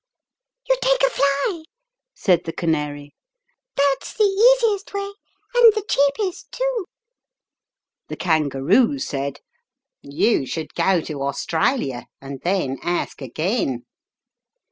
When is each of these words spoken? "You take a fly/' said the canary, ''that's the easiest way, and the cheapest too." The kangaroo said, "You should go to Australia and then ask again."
"You 0.67 0.75
take 0.81 1.03
a 1.03 1.11
fly/' 1.13 1.61
said 2.15 2.45
the 2.45 2.53
canary, 2.53 3.13
''that's 3.77 4.13
the 4.17 4.23
easiest 4.25 4.91
way, 4.95 5.11
and 5.53 5.73
the 5.77 5.85
cheapest 5.87 6.51
too." 6.51 6.85
The 8.09 8.17
kangaroo 8.17 8.97
said, 8.97 9.41
"You 10.01 10.47
should 10.47 10.73
go 10.73 11.01
to 11.01 11.21
Australia 11.21 12.07
and 12.19 12.41
then 12.41 12.79
ask 12.81 13.21
again." 13.21 13.85